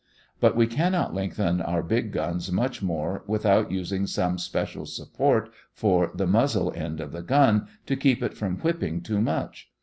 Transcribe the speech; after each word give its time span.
But 0.39 0.55
we 0.55 0.65
cannot 0.65 1.13
lengthen 1.13 1.61
our 1.61 1.83
big 1.83 2.11
guns 2.11 2.51
much 2.51 2.81
more 2.81 3.23
without 3.27 3.71
using 3.71 4.07
some 4.07 4.39
special 4.39 4.87
support 4.87 5.53
for 5.75 6.09
the 6.15 6.25
muzzle 6.25 6.73
end 6.75 6.99
of 6.99 7.11
the 7.11 7.21
gun, 7.21 7.67
to 7.85 7.95
keep 7.95 8.23
it 8.23 8.35
from 8.35 8.57
"whipping" 8.57 9.01
too 9.01 9.21
much. 9.21 9.69